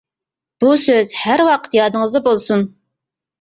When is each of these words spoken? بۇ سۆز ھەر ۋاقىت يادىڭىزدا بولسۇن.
بۇ 0.63 0.71
سۆز 0.83 1.13
ھەر 1.25 1.43
ۋاقىت 1.49 1.77
يادىڭىزدا 1.81 2.23
بولسۇن. 2.31 2.67